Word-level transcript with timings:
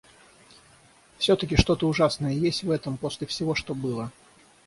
Всё-таки 1.19 1.57
что-то 1.57 1.87
ужасное 1.87 2.31
есть 2.33 2.63
в 2.63 2.71
этом 2.71 2.97
после 2.97 3.27
всего, 3.27 3.53
что 3.53 3.75
было. 3.75 4.11